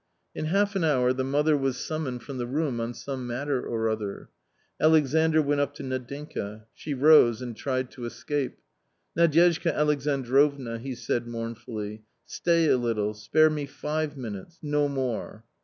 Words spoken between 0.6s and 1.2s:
an hour